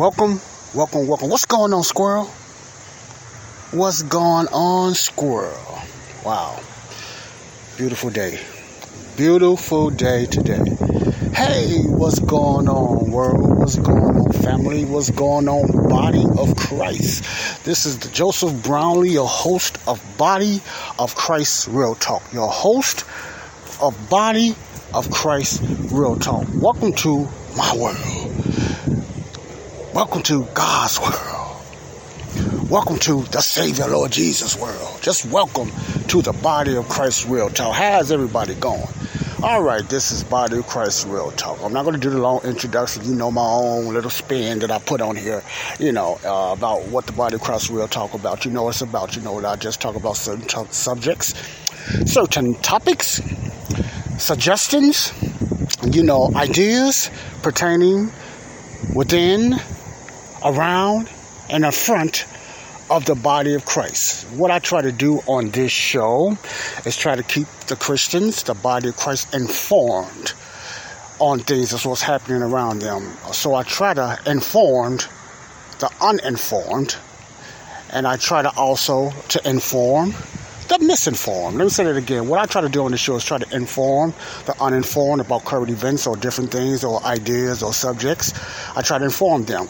[0.00, 0.40] Welcome,
[0.74, 1.28] welcome, welcome.
[1.28, 2.24] What's going on, Squirrel?
[3.72, 5.78] What's going on, Squirrel?
[6.24, 6.58] Wow.
[7.76, 8.40] Beautiful day.
[9.18, 10.64] Beautiful day today.
[11.34, 13.58] Hey, what's going on, world?
[13.58, 14.86] What's going on, family?
[14.86, 17.64] What's going on, body of Christ?
[17.66, 20.62] This is Joseph Brownlee, your host of Body
[20.98, 22.22] of Christ Real Talk.
[22.32, 23.04] Your host
[23.82, 24.54] of Body
[24.94, 25.62] of Christ
[25.92, 26.46] Real Talk.
[26.54, 27.96] Welcome to my world.
[29.94, 32.70] Welcome to God's world.
[32.70, 34.98] Welcome to the Savior Lord Jesus world.
[35.02, 35.70] Just welcome
[36.08, 37.74] to the Body of Christ Real Talk.
[37.74, 38.86] How's everybody going?
[39.42, 41.62] All right, this is Body of Christ Real Talk.
[41.62, 43.04] I'm not going to do the long introduction.
[43.04, 45.42] You know my own little spin that I put on here,
[45.78, 48.44] you know, uh, about what the Body of Christ Real Talk about.
[48.44, 49.16] You know it's about.
[49.16, 51.34] You know what I just talk about certain t- subjects,
[52.04, 53.20] certain topics,
[54.20, 55.12] suggestions,
[55.90, 57.10] you know, ideas
[57.42, 58.12] pertaining
[58.94, 59.54] within,
[60.44, 61.08] around,
[61.48, 62.26] and in front
[62.90, 64.26] of the body of Christ.
[64.32, 66.36] What I try to do on this show
[66.84, 70.32] is try to keep the Christians, the body of Christ, informed
[71.20, 73.02] on things that's what's happening around them.
[73.32, 74.98] So I try to inform
[75.78, 76.96] the uninformed,
[77.90, 80.14] and I try to also to inform
[80.70, 81.56] the misinformed.
[81.56, 82.28] Let me say that again.
[82.28, 84.14] What I try to do on the show is try to inform
[84.46, 88.32] the uninformed about current events or different things or ideas or subjects.
[88.76, 89.68] I try to inform them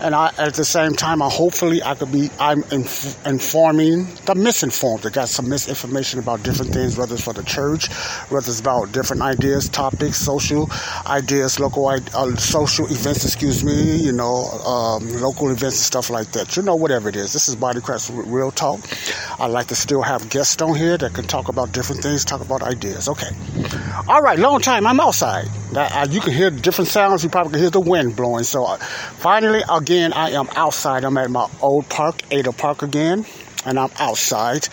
[0.00, 4.34] and I, at the same time, I hopefully I could be I'm inf- informing the
[4.34, 5.02] misinformed.
[5.02, 7.92] That got some misinformation about different things, whether it's for the church,
[8.30, 10.70] whether it's about different ideas, topics, social
[11.06, 13.24] ideas, local uh, social events.
[13.24, 16.56] Excuse me, you know, um, local events and stuff like that.
[16.56, 17.32] You know, whatever it is.
[17.32, 18.80] This is Body Crafts Real Talk.
[19.38, 22.40] I like to still have guests on here that can talk about different things, talk
[22.40, 23.08] about ideas.
[23.08, 23.30] Okay.
[24.08, 24.86] All right, long time.
[24.86, 25.48] I'm outside.
[25.74, 27.24] Uh, you can hear different sounds.
[27.24, 28.44] You probably can hear the wind blowing.
[28.44, 31.04] So uh, finally, again, I am outside.
[31.04, 33.26] I'm at my old park, Ada Park again,
[33.64, 34.68] and I'm outside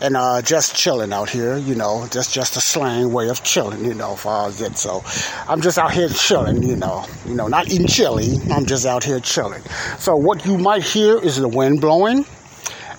[0.00, 1.56] and uh, just chilling out here.
[1.56, 3.84] You know, just just a slang way of chilling.
[3.84, 4.76] You know, far as it.
[4.78, 5.04] So
[5.48, 6.62] I'm just out here chilling.
[6.62, 8.36] You know, you know, not eating chili.
[8.50, 9.62] I'm just out here chilling.
[9.98, 12.24] So what you might hear is the wind blowing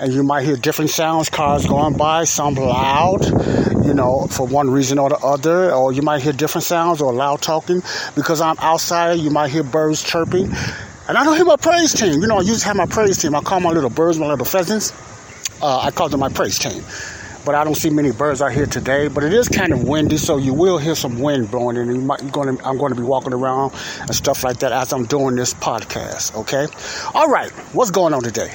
[0.02, 3.24] and you might hear different sounds, cars going by, some loud,
[3.86, 7.14] you know, for one reason or the other, or you might hear different sounds or
[7.14, 7.84] loud talking.
[8.16, 10.52] Because I'm outside, you might hear birds chirping.
[11.08, 12.20] And I don't hear my praise team.
[12.20, 13.36] You know, I used to have my praise team.
[13.36, 14.92] I call my little birds, my little pheasants.
[15.62, 16.84] Uh, I call them my praise team.
[17.46, 19.08] But I don't see many birds out here today.
[19.08, 22.02] But it is kind of windy, so you will hear some wind blowing, and you
[22.02, 25.06] might, going to, I'm going to be walking around and stuff like that as I'm
[25.06, 26.36] doing this podcast.
[26.36, 26.66] Okay.
[27.14, 27.52] All right.
[27.74, 28.52] What's going on today?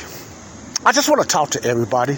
[0.87, 2.17] I just want to talk to everybody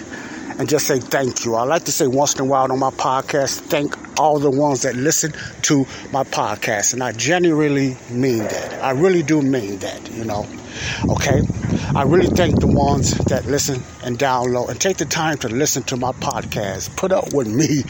[0.58, 1.54] and just say thank you.
[1.54, 4.82] I like to say once in a while on my podcast, thank all the ones
[4.82, 6.92] that listen to my podcast.
[6.92, 8.84] And I genuinely mean that.
[8.84, 10.46] I really do mean that, you know.
[11.08, 11.42] Okay?
[11.94, 15.82] I really thank the ones that listen and download and take the time to listen
[15.84, 16.94] to my podcast.
[16.96, 17.82] Put up with me,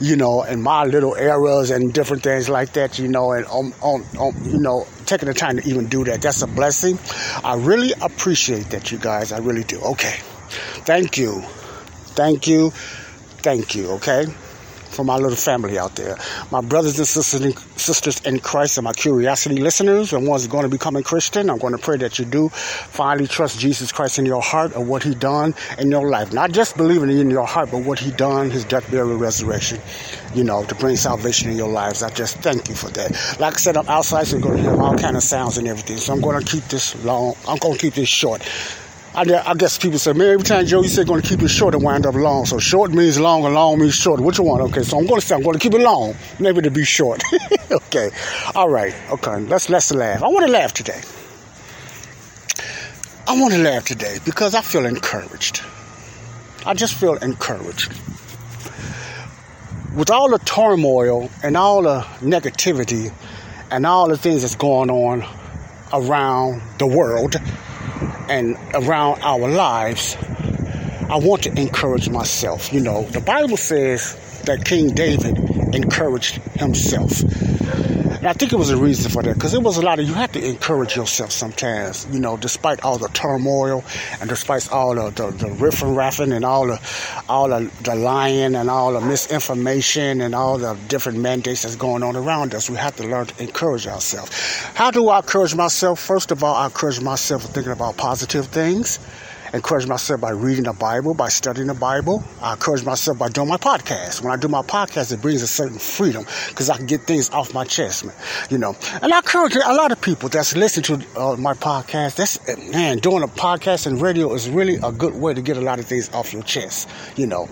[0.00, 3.72] you know, and my little errors and different things like that, you know, and on,
[3.80, 6.22] on, on you know, taking the time to even do that.
[6.22, 6.98] That's a blessing.
[7.44, 9.32] I really appreciate that, you guys.
[9.32, 9.80] I really do.
[9.80, 10.18] Okay.
[10.84, 11.42] Thank you.
[12.14, 12.70] Thank you.
[13.42, 14.26] Thank you, okay?
[14.92, 16.16] For my little family out there.
[16.50, 20.64] My brothers and sisters in, sisters in Christ and my curiosity listeners and ones going
[20.64, 24.26] to becoming Christian, I'm going to pray that you do finally trust Jesus Christ in
[24.26, 26.32] your heart and what he done in your life.
[26.32, 29.80] Not just believing in your heart, but what he done, his death, burial, resurrection,
[30.34, 32.02] you know, to bring salvation in your lives.
[32.02, 33.12] I just thank you for that.
[33.40, 35.66] Like I said, I'm outside, so you're going to hear all kind of sounds and
[35.66, 35.96] everything.
[35.96, 37.34] So I'm going to keep this long.
[37.48, 38.42] I'm going to keep this short.
[39.14, 41.48] I, I, guess people say, man, every time Joe, you say going to keep it
[41.48, 42.46] short and wind up long.
[42.46, 44.20] So short means long and long means short.
[44.20, 44.62] What you want?
[44.70, 46.82] Okay, so I'm going to say I'm going to keep it long, maybe to be
[46.82, 47.22] short.
[47.70, 48.10] okay,
[48.54, 49.40] all right, okay.
[49.40, 50.22] Let's let's laugh.
[50.22, 50.98] I want to laugh today.
[53.28, 55.60] I want to laugh today because I feel encouraged.
[56.64, 57.92] I just feel encouraged.
[59.94, 63.12] With all the turmoil and all the negativity
[63.70, 65.22] and all the things that's going on
[65.92, 67.36] around the world
[68.28, 70.16] and around our lives,
[71.08, 72.72] I want to encourage myself.
[72.72, 75.38] You know, the Bible says that King David
[75.74, 77.22] encouraged himself.
[78.22, 80.06] And I think it was a reason for that because it was a lot of
[80.06, 83.82] you have to encourage yourself sometimes, you know, despite all the turmoil
[84.20, 86.80] and despite all the, the, the riff and raffing and all the
[87.28, 92.04] all the, the lying and all the misinformation and all the different mandates that's going
[92.04, 92.70] on around us.
[92.70, 94.30] We have to learn to encourage ourselves.
[94.76, 95.98] How do I encourage myself?
[95.98, 99.00] First of all, I encourage myself thinking about positive things
[99.52, 102.22] encourage myself by reading the Bible, by studying the Bible.
[102.40, 104.22] I encourage myself by doing my podcast.
[104.22, 107.30] When I do my podcast, it brings a certain freedom because I can get things
[107.30, 108.14] off my chest, man.
[108.50, 112.16] You know, and I encourage a lot of people that's listening to uh, my podcast.
[112.16, 112.38] That's
[112.70, 115.78] man, doing a podcast and radio is really a good way to get a lot
[115.78, 116.88] of things off your chest.
[117.16, 117.48] You know,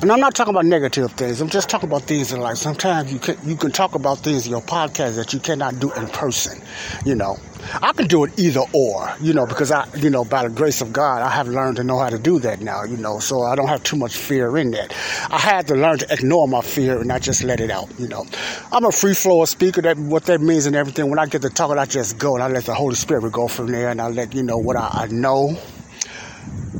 [0.00, 1.40] and I'm not talking about negative things.
[1.40, 2.56] I'm just talking about things in life.
[2.56, 5.92] Sometimes you can you can talk about things in your podcast that you cannot do
[5.92, 6.60] in person.
[7.04, 7.38] You know.
[7.82, 10.80] I can do it either or, you know, because I, you know, by the grace
[10.80, 13.42] of God, I have learned to know how to do that now, you know, so
[13.42, 14.94] I don't have too much fear in that.
[15.30, 18.08] I had to learn to ignore my fear and not just let it out, you
[18.08, 18.26] know.
[18.72, 21.10] I'm a free flow speaker, that what that means and everything.
[21.10, 23.48] When I get to talking, I just go and I let the Holy Spirit go
[23.48, 25.58] from there and I let you know what I, I know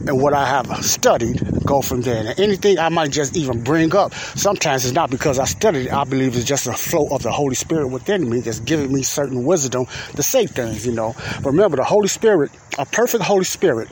[0.07, 2.27] and what I have studied go from there.
[2.27, 5.93] And anything I might just even bring up, sometimes it's not because I studied it.
[5.93, 9.03] I believe it's just a flow of the Holy Spirit within me that's giving me
[9.03, 11.15] certain wisdom to say things, you know.
[11.43, 13.89] But remember, the Holy Spirit, a perfect Holy Spirit,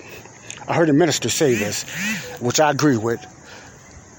[0.69, 1.85] I heard a minister say this,
[2.41, 3.21] which I agree with.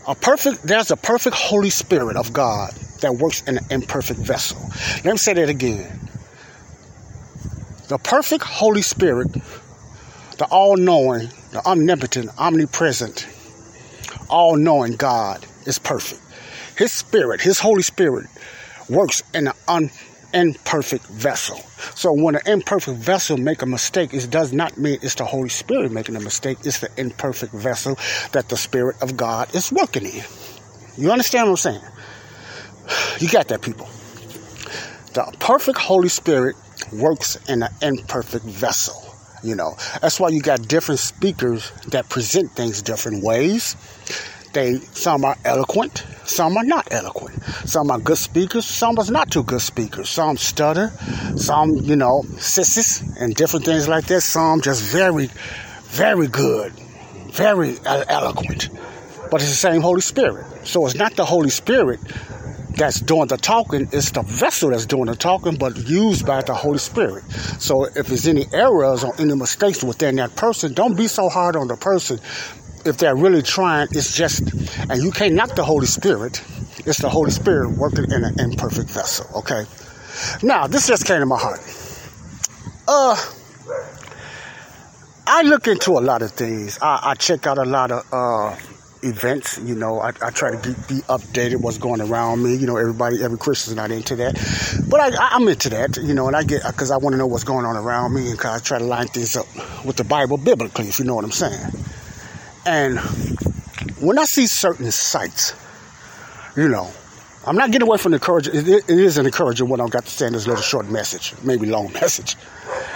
[0.08, 4.60] A perfect, there's a perfect Holy Spirit of God that works in an imperfect vessel.
[5.06, 6.00] Let me say that again.
[7.88, 9.32] The perfect Holy Spirit,
[10.38, 13.28] the all knowing, the omnipotent, omnipresent,
[14.30, 16.22] all knowing God is perfect.
[16.78, 18.28] His spirit, his Holy Spirit,
[18.90, 19.92] works in an un,
[20.34, 21.58] imperfect vessel.
[21.96, 25.50] So when an imperfect vessel make a mistake, it does not mean it's the Holy
[25.50, 26.58] Spirit making a mistake.
[26.64, 27.98] It's the imperfect vessel
[28.32, 30.24] that the Spirit of God is working in.
[30.98, 31.82] You understand what I'm saying?
[33.20, 33.88] You got that, people.
[35.14, 36.56] The perfect Holy Spirit
[36.92, 39.13] works in an imperfect vessel.
[39.44, 43.76] You know, that's why you got different speakers that present things different ways.
[44.54, 47.44] They some are eloquent, some are not eloquent.
[47.66, 50.10] Some are good speakers, some are not too good speakers.
[50.10, 50.92] Some stutter,
[51.36, 54.22] some you know sisses and different things like that.
[54.22, 55.30] Some just very,
[55.90, 56.72] very good,
[57.32, 58.70] very eloquent.
[59.30, 60.46] But it's the same Holy Spirit.
[60.64, 62.00] So it's not the Holy Spirit
[62.76, 66.54] that's doing the talking, it's the vessel that's doing the talking, but used by the
[66.54, 67.24] Holy Spirit.
[67.60, 71.56] So if there's any errors or any mistakes within that person, don't be so hard
[71.56, 72.20] on the person.
[72.86, 74.42] If they're really trying, it's just,
[74.90, 76.44] and you can't knock the Holy Spirit.
[76.86, 79.64] It's the Holy Spirit working in an imperfect vessel, okay?
[80.42, 81.62] Now, this just came to my heart.
[82.88, 83.16] Uh,
[85.26, 86.78] I look into a lot of things.
[86.82, 88.56] I, I check out a lot of uh,
[89.04, 89.60] events.
[89.60, 92.56] You know, I, I try to be, be, updated what's going around me.
[92.56, 94.34] You know, everybody, every Christian's not into that,
[94.90, 95.98] but I, am into that.
[95.98, 98.30] You know, and I get because I want to know what's going on around me,
[98.30, 99.46] and cause I try to line things up
[99.86, 101.72] with the Bible biblically, if you know what I'm saying.
[102.66, 103.00] And
[104.00, 105.54] when I see certain sites,
[106.56, 106.92] you know,
[107.46, 108.56] I'm not getting away from the encouraging.
[108.56, 111.92] It, is an encouraging what I've got to in this little short message, maybe long
[112.02, 112.38] message.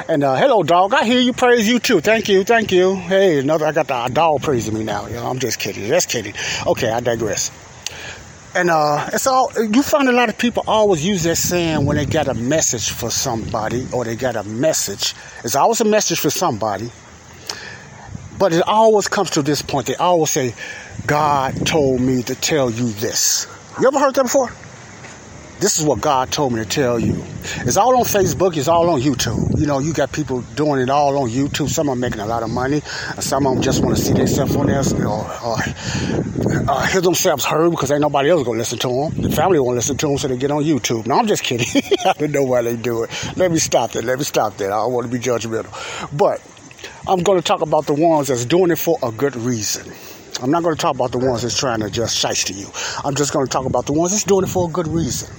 [0.07, 0.93] And uh, hello, dog.
[0.93, 1.99] I hear you praise you too.
[1.99, 2.95] Thank you, thank you.
[2.95, 3.65] Hey, another.
[3.65, 5.05] I got the dog praising me now.
[5.07, 5.85] You know, I'm just kidding.
[5.87, 6.33] Just kidding.
[6.65, 7.51] Okay, I digress.
[8.55, 11.97] And uh, it's all you find a lot of people always use that saying when
[11.97, 15.13] they got a message for somebody or they got a message.
[15.43, 16.89] It's always a message for somebody.
[18.39, 19.87] But it always comes to this point.
[19.87, 20.55] They always say,
[21.05, 23.47] God told me to tell you this.
[23.79, 24.51] You ever heard that before?
[25.59, 27.23] This is what God told me to tell you.
[27.57, 28.57] It's all on Facebook.
[28.57, 29.59] It's all on YouTube.
[29.59, 31.69] You know, you got people doing it all on YouTube.
[31.69, 32.79] Some are making a lot of money.
[33.19, 35.57] Some of them just want to see themselves on there or, or
[36.69, 39.21] uh, hear themselves heard because ain't nobody else to listen to them.
[39.21, 41.05] The family won't listen to them, so they get on YouTube.
[41.05, 41.67] No, I'm just kidding.
[42.05, 43.11] I don't know why they do it.
[43.35, 44.03] Let me stop that.
[44.03, 44.71] Let me stop that.
[44.71, 45.71] I don't want to be judgmental.
[46.17, 46.41] But
[47.07, 49.93] I'm going to talk about the ones that's doing it for a good reason.
[50.41, 52.67] I'm not going to talk about the ones that's trying to just to you.
[53.03, 55.33] I'm just going to talk about the ones that's doing it for a good reason.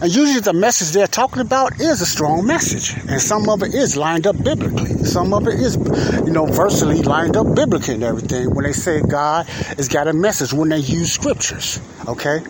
[0.00, 2.94] And usually the message they're talking about is a strong message.
[3.08, 5.04] And some of it is lined up biblically.
[5.04, 5.76] Some of it is,
[6.24, 8.54] you know, versely lined up biblically and everything.
[8.54, 11.80] When they say God has got a message, when they use scriptures.
[12.06, 12.40] Okay?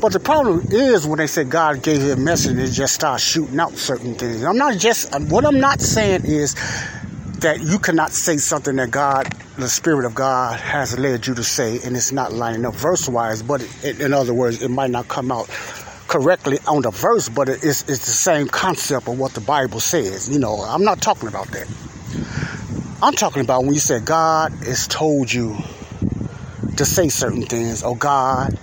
[0.00, 3.20] But the problem is when they say God gave you a message, they just start
[3.20, 4.44] shooting out certain things.
[4.44, 6.54] I'm not just, what I'm not saying is
[7.44, 11.44] that you cannot say something that God, the Spirit of God, has led you to
[11.44, 14.88] say, and it's not lining up verse wise, but it, in other words, it might
[14.88, 15.46] not come out
[16.08, 20.30] correctly on the verse, but it's, it's the same concept of what the Bible says.
[20.30, 21.68] You know, I'm not talking about that.
[23.02, 25.54] I'm talking about when you say God has told you
[26.78, 28.58] to say certain things, or God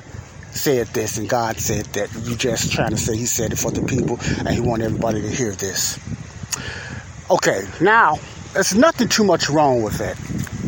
[0.53, 2.09] said this and God said that.
[2.23, 5.21] You're just trying to say He said it for the people and He want everybody
[5.21, 5.99] to hear this.
[7.29, 8.17] Okay, now
[8.53, 10.17] there's nothing too much wrong with that.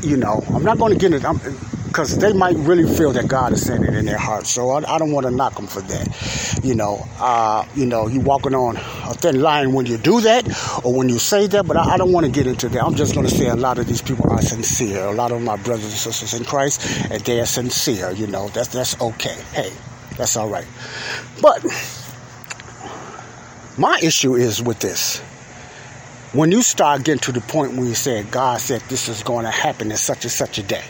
[0.05, 1.23] You know, I'm not going to get it
[1.87, 4.47] because they might really feel that God is saying it in their heart.
[4.47, 6.59] So I, I don't want to knock them for that.
[6.63, 10.47] You know, uh, you know, you're walking on a thin line when you do that
[10.83, 11.67] or when you say that.
[11.67, 12.83] But I, I don't want to get into that.
[12.83, 15.05] I'm just going to say a lot of these people are sincere.
[15.05, 18.11] A lot of my brothers and sisters in Christ, and they are sincere.
[18.11, 19.37] You know, that's that's okay.
[19.51, 19.71] Hey,
[20.17, 20.67] that's all right.
[21.41, 21.63] But
[23.77, 25.21] my issue is with this
[26.33, 29.45] when you start getting to the point where you say God said this is going
[29.45, 30.83] to happen in such and such a day,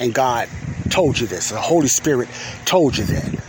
[0.00, 0.48] and God
[0.90, 2.28] told you this, the Holy Spirit
[2.64, 3.44] told you that.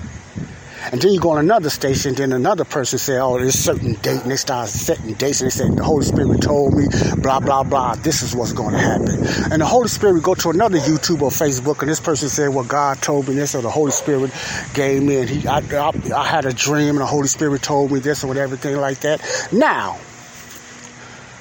[0.92, 4.22] And then you go on another station, then another person say, oh, there's certain date,
[4.22, 6.86] and they start setting dates, and they say, the Holy Spirit told me,
[7.18, 9.52] blah, blah, blah, this is what's going to happen.
[9.52, 12.64] And the Holy Spirit go to another YouTube or Facebook, and this person said, well,
[12.64, 14.32] God told me this, or the Holy Spirit
[14.74, 17.92] gave me, and he, I, I, I had a dream, and the Holy Spirit told
[17.92, 19.22] me this, or whatever, everything like that.
[19.52, 20.00] Now,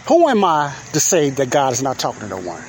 [0.08, 2.62] who am I to say that God is not talking to no one?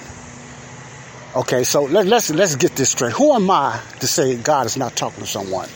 [1.36, 3.14] Okay, so let, let's let's get this straight.
[3.14, 5.70] Who am I to say God is not talking to someone?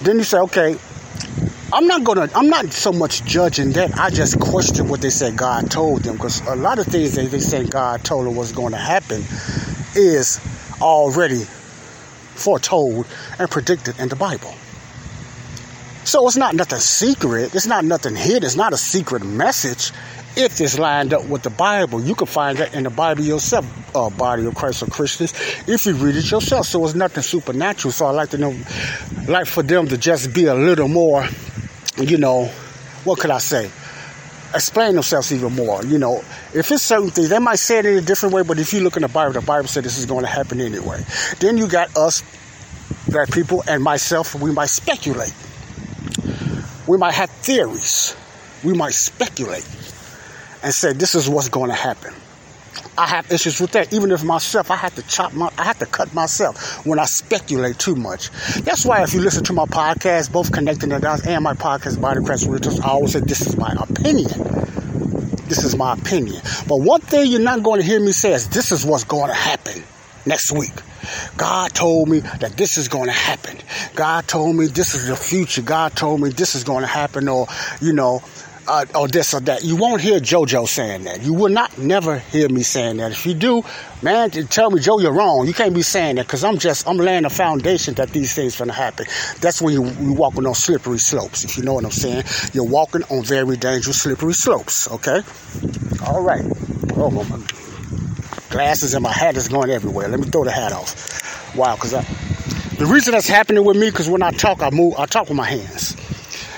[0.00, 0.76] Then you say, okay,
[1.72, 2.30] I'm not gonna.
[2.34, 3.98] I'm not so much judging that.
[3.98, 7.30] I just question what they said God told them because a lot of things that
[7.30, 9.22] they say God told them was going to happen
[9.94, 10.40] is
[10.80, 11.44] already
[12.34, 13.06] foretold
[13.38, 14.54] and predicted in the Bible.
[16.04, 17.54] So it's not nothing secret.
[17.54, 18.44] It's not nothing hidden.
[18.44, 19.92] It's not a secret message
[20.36, 22.02] if it's lined up with the Bible.
[22.02, 25.32] You can find that in the Bible yourself, uh, body of Christ or Christians,
[25.66, 26.66] if you read it yourself.
[26.66, 27.92] So it's nothing supernatural.
[27.92, 28.54] So I like to know,
[29.28, 31.26] like for them to just be a little more,
[31.98, 32.46] you know,
[33.04, 33.70] what could I say?
[34.54, 35.84] Explain themselves even more.
[35.84, 38.58] You know, if it's certain things, they might say it in a different way, but
[38.58, 41.02] if you look in the Bible, the Bible said this is going to happen anyway.
[41.38, 42.22] Then you got us,
[43.08, 45.34] that people, and myself, we might speculate.
[46.86, 48.16] We might have theories.
[48.64, 49.64] We might speculate
[50.62, 52.14] and said, this is what's going to happen.
[52.96, 53.92] I have issues with that.
[53.92, 57.06] Even if myself, I have to chop my, I have to cut myself when I
[57.06, 58.30] speculate too much.
[58.60, 62.00] That's why if you listen to my podcast, both connecting the dots and my podcast,
[62.00, 64.28] Body Crash Rituals, I always say this is my opinion.
[65.48, 66.40] This is my opinion.
[66.68, 69.28] But one thing you're not going to hear me say is this is what's going
[69.28, 69.82] to happen
[70.26, 70.74] next week.
[71.36, 73.56] God told me that this is going to happen.
[73.94, 75.62] God told me this is the future.
[75.62, 77.46] God told me this is going to happen, or
[77.80, 78.22] you know,
[78.68, 79.64] uh, or this or that.
[79.64, 81.22] You won't hear JoJo saying that.
[81.22, 83.12] You will not never hear me saying that.
[83.12, 83.62] If you do,
[84.02, 85.46] man, tell me, Joe, you're wrong.
[85.46, 88.56] You can't be saying that because I'm just, I'm laying a foundation that these things
[88.56, 89.06] going to happen.
[89.40, 92.24] That's when you, you're walking on slippery slopes, if you know what I'm saying.
[92.52, 95.22] You're walking on very dangerous slippery slopes, okay?
[96.06, 96.44] All right.
[96.94, 97.46] Oh, my
[98.50, 100.08] glasses and my hat is going everywhere.
[100.08, 101.54] Let me throw the hat off.
[101.56, 102.02] Wow, because I.
[102.78, 105.36] the reason that's happening with me, because when I talk, I move, I talk with
[105.36, 105.96] my hands.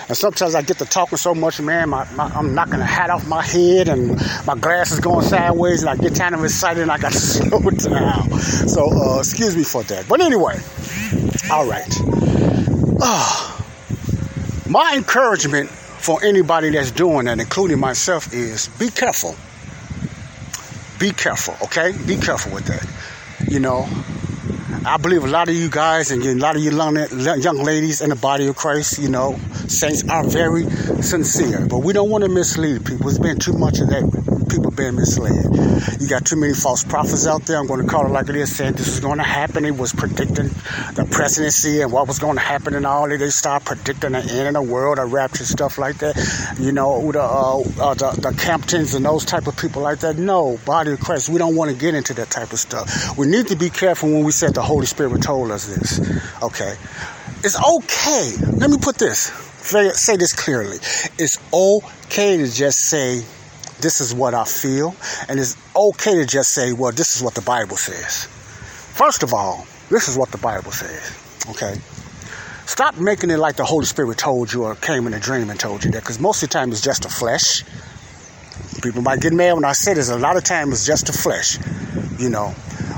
[0.09, 3.11] And sometimes I get to talking so much, man, my, my, I'm knocking the hat
[3.11, 6.91] off my head and my glasses going sideways, and I get kind of excited and
[6.91, 8.31] I got to slow down.
[8.39, 10.09] So, uh, excuse me for that.
[10.09, 10.59] But anyway,
[11.51, 11.93] all right.
[13.01, 13.63] Uh,
[14.69, 19.37] my encouragement for anybody that's doing that, including myself, is be careful.
[20.99, 21.93] Be careful, okay?
[22.07, 22.87] Be careful with that.
[23.51, 23.89] You know,
[24.85, 28.11] I believe a lot of you guys and a lot of you young ladies in
[28.11, 30.69] the body of Christ, you know, saints are very
[31.03, 31.67] sincere.
[31.67, 33.07] But we don't want to mislead people.
[33.07, 34.32] There's been too much of that.
[34.49, 36.01] People being misled.
[36.01, 37.59] You got too many false prophets out there.
[37.59, 39.65] I'm going to call it like it is, saying this is going to happen.
[39.65, 40.49] It was predicting
[40.95, 43.09] the presidency and what was going to happen and all.
[43.09, 46.17] They start predicting the end of the world, a rapture, stuff like that.
[46.59, 50.17] You know, the, uh, uh, the, the Camptons and those type of people like that.
[50.17, 53.17] No, body of Christ, we don't want to get into that type of stuff.
[53.17, 56.01] We need to be careful when we said the Holy Spirit told us this.
[56.43, 56.75] Okay.
[57.45, 58.33] It's okay.
[58.57, 59.33] Let me put this
[59.63, 60.77] say this clearly.
[61.19, 63.23] It's okay to just say,
[63.83, 64.95] this is what I feel,
[65.29, 68.25] and it's okay to just say, well, this is what the Bible says.
[68.95, 71.13] First of all, this is what the Bible says,
[71.51, 71.75] okay?
[72.67, 75.59] Stop making it like the Holy Spirit told you or came in a dream and
[75.59, 77.65] told you that, because most of the time it's just the flesh.
[78.83, 80.09] People might get mad when I say this.
[80.09, 81.59] A lot of times it's just the flesh,
[82.19, 82.49] you know.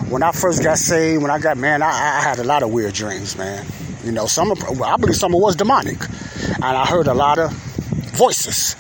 [0.09, 2.71] When I first got saved, when I got man, I, I had a lot of
[2.73, 3.67] weird dreams, man.
[4.05, 5.99] You know, some I believe some of was demonic
[6.55, 7.53] and I heard a lot of
[8.13, 8.77] voices.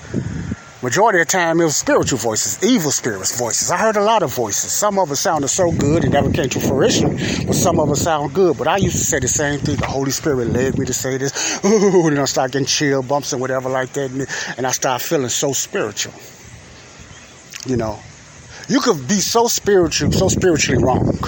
[0.84, 3.70] Majority of the time, it was spiritual voices, evil spirits voices.
[3.70, 4.70] I heard a lot of voices.
[4.70, 7.96] Some of them sounded so good it never came to fruition, but some of them
[7.96, 8.58] sound good.
[8.58, 9.76] But I used to say the same thing.
[9.76, 11.58] The Holy Spirit led me to say this.
[11.64, 14.10] Ooh, and I start getting chill bumps and whatever like that,
[14.58, 16.12] and I start feeling so spiritual.
[17.64, 17.98] You know,
[18.68, 21.18] you could be so spiritual, so spiritually wrong.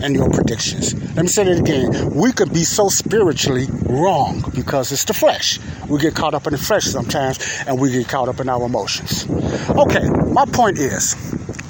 [0.00, 0.94] And your predictions.
[1.14, 2.10] Let me say that again.
[2.14, 5.58] We could be so spiritually wrong because it's the flesh.
[5.88, 8.64] We get caught up in the flesh sometimes and we get caught up in our
[8.64, 9.26] emotions.
[9.70, 11.14] Okay, my point is,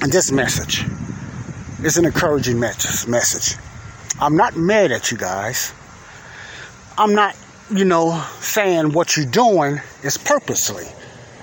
[0.01, 0.85] and this message
[1.83, 3.55] is an encouraging message.
[4.19, 5.73] I'm not mad at you guys.
[6.97, 7.35] I'm not,
[7.71, 10.85] you know, saying what you're doing is purposely.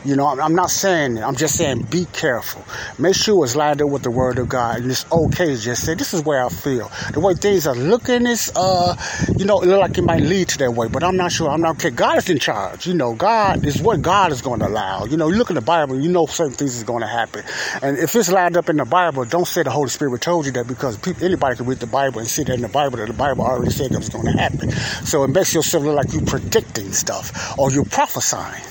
[0.07, 1.23] You know, I'm not saying it.
[1.23, 2.65] I'm just saying be careful.
[2.97, 4.83] Make sure it's lined up with the word of God.
[4.83, 6.93] And it's okay to just say, this is where I feel.
[7.13, 8.95] The way things are looking is, uh,
[9.37, 11.51] you know, it look like it might lead to that way, but I'm not sure.
[11.51, 11.91] I'm not okay.
[11.91, 12.87] God is in charge.
[12.87, 15.07] You know, God is what God is going to allow.
[15.07, 17.43] You know, you look in the Bible, you know certain things is going to happen.
[17.83, 20.53] And if it's lined up in the Bible, don't say the Holy Spirit told you
[20.53, 23.09] that because people, anybody can read the Bible and see that in the Bible that
[23.09, 24.71] the Bible already said that was going to happen.
[24.71, 28.63] So it makes yourself look like you're predicting stuff or you're prophesying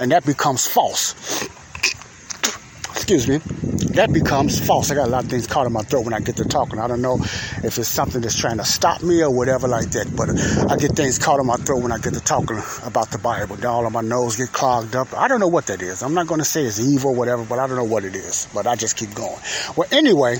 [0.00, 1.14] and that becomes false.
[2.92, 3.38] Excuse me.
[3.94, 4.90] That becomes false.
[4.90, 6.78] I got a lot of things caught in my throat when I get to talking.
[6.78, 10.14] I don't know if it's something that's trying to stop me or whatever like that,
[10.14, 10.30] but
[10.70, 13.56] I get things caught in my throat when I get to talking about the Bible.
[13.66, 15.12] All of my nose get clogged up.
[15.14, 16.02] I don't know what that is.
[16.02, 18.14] I'm not going to say it's evil or whatever, but I don't know what it
[18.14, 18.46] is.
[18.54, 19.38] But I just keep going.
[19.76, 20.38] Well, anyway,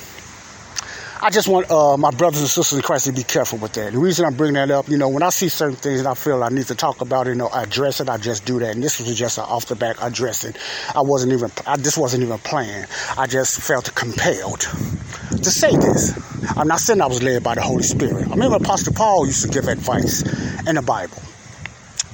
[1.23, 3.93] I just want uh, my brothers and sisters in Christ to be careful with that.
[3.93, 6.15] The reason I'm bringing that up, you know, when I see certain things and I
[6.15, 8.59] feel I need to talk about it, you know, I address it, I just do
[8.61, 8.75] that.
[8.75, 10.55] And this was just off the back addressing.
[10.95, 12.89] I wasn't even, I, this wasn't even planned.
[13.19, 16.19] I just felt compelled to say this.
[16.57, 18.27] I'm not saying I was led by the Holy Spirit.
[18.27, 20.23] I remember Apostle Paul used to give advice
[20.67, 21.19] in the Bible.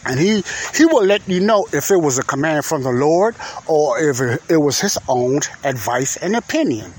[0.04, 0.42] And he,
[0.74, 3.36] he will let you know if it was a command from the Lord
[3.68, 4.20] or if
[4.50, 6.92] it was his own advice and opinion.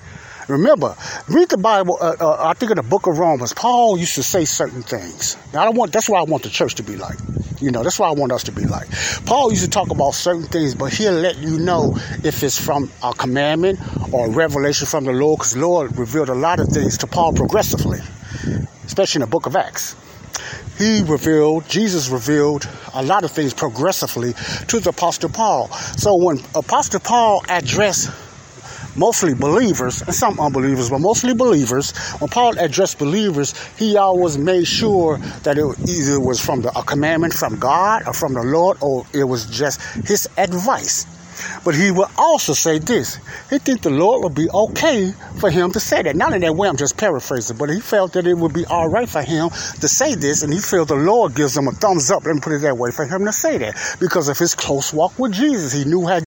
[0.47, 0.95] Remember,
[1.27, 1.97] read the Bible.
[1.99, 5.35] Uh, uh, I think in the book of Romans, Paul used to say certain things.
[5.53, 5.91] Now, I don't want.
[5.91, 7.17] That's what I want the church to be like.
[7.59, 8.87] You know, that's what I want us to be like.
[9.25, 12.89] Paul used to talk about certain things, but he'll let you know if it's from
[13.03, 13.79] a commandment
[14.13, 17.33] or a revelation from the Lord, because Lord revealed a lot of things to Paul
[17.33, 17.99] progressively,
[18.85, 19.95] especially in the book of Acts.
[20.77, 24.33] He revealed, Jesus revealed a lot of things progressively
[24.67, 25.69] to the Apostle Paul.
[25.69, 28.11] So when Apostle Paul addressed
[28.97, 31.95] mostly believers and some unbelievers, but mostly believers.
[32.19, 36.83] When Paul addressed believers, he always made sure that it either was from the, a
[36.83, 41.05] commandment from God or from the Lord, or it was just his advice.
[41.63, 43.19] But he would also say this.
[43.49, 46.15] He think the Lord would be okay for him to say that.
[46.15, 48.87] Not in that way, I'm just paraphrasing, but he felt that it would be all
[48.87, 52.09] right for him to say this, and he felt the Lord gives him a thumbs
[52.09, 53.75] up, let me put it that way, for him to say that.
[53.99, 55.73] Because of his close walk with Jesus.
[55.73, 56.21] He knew how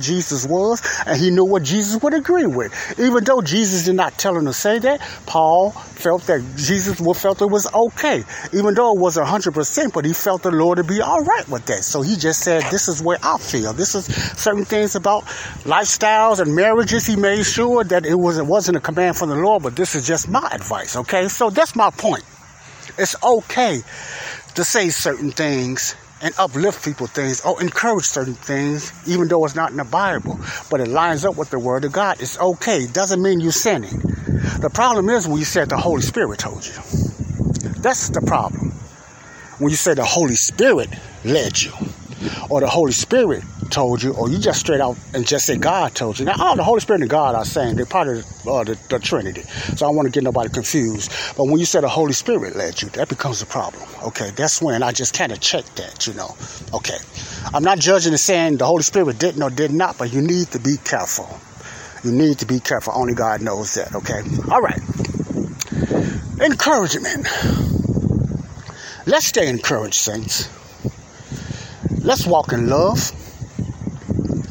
[0.00, 2.98] Jesus was, and he knew what Jesus would agree with.
[2.98, 7.40] Even though Jesus did not tell him to say that, Paul felt that Jesus felt
[7.40, 8.24] it was okay.
[8.52, 11.66] Even though it wasn't 100%, but he felt the Lord to be all right with
[11.66, 11.84] that.
[11.84, 13.72] So he just said, this is where I feel.
[13.72, 15.26] This is certain things about
[15.62, 17.06] lifestyles and marriages.
[17.06, 19.94] He made sure that it, was, it wasn't a command from the Lord, but this
[19.94, 21.28] is just my advice, okay?
[21.28, 22.24] So that's my point.
[22.98, 23.82] It's okay
[24.56, 29.54] to say certain things and uplift people things or encourage certain things, even though it's
[29.54, 30.40] not in the Bible.
[30.70, 32.20] But it lines up with the Word of God.
[32.20, 32.84] It's okay.
[32.84, 34.00] It doesn't mean you're sinning.
[34.60, 36.72] The problem is when you said the Holy Spirit told you.
[37.82, 38.72] That's the problem.
[39.58, 40.88] When you say the Holy Spirit
[41.24, 41.72] led you,
[42.48, 45.96] or the Holy Spirit told you, or you just straight out and just say God
[45.96, 46.24] told you.
[46.24, 49.00] Now, all the Holy Spirit and God are saying they're part of uh, the, the,
[49.00, 49.42] Trinity.
[49.42, 51.10] So I don't want to get nobody confused.
[51.36, 53.82] But when you say the Holy Spirit led you, that becomes a problem.
[54.04, 56.36] Okay, that's when I just kind of check that, you know.
[56.72, 56.98] Okay,
[57.52, 60.46] I'm not judging and saying the Holy Spirit didn't or did not, but you need
[60.52, 61.28] to be careful.
[62.04, 62.92] You need to be careful.
[62.94, 63.92] Only God knows that.
[63.92, 64.22] Okay.
[64.52, 64.80] All right.
[66.40, 67.26] Encouragement.
[69.06, 70.48] Let's stay encouraged, saints.
[72.04, 73.10] Let's walk in love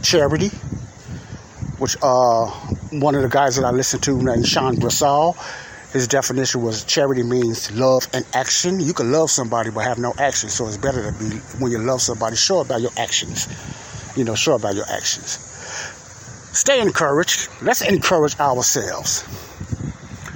[0.04, 0.50] charity,
[1.80, 2.46] which uh,
[2.92, 5.36] one of the guys that I listen to named Sean Brasal,
[5.92, 8.80] His definition was charity means love and action.
[8.80, 11.80] You can love somebody but have no action, so it's better to be when you
[11.80, 13.48] love somebody, show about your actions.
[14.16, 15.40] You know, show about your actions.
[16.54, 17.50] Stay encouraged.
[17.64, 19.24] Let's encourage ourselves.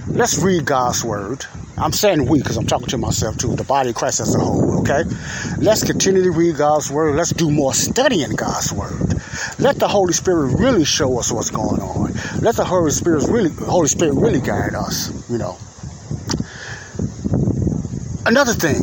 [0.07, 1.45] Let's read God's word.
[1.77, 4.39] I'm saying we because I'm talking to myself too, the body of Christ as a
[4.39, 5.03] whole, okay?
[5.59, 7.15] Let's continue to read God's word.
[7.15, 9.16] Let's do more studying God's word.
[9.59, 12.13] Let the Holy Spirit really show us what's going on.
[12.41, 15.57] Let the Holy Spirit really Holy Spirit really guide us, you know.
[18.25, 18.81] Another thing,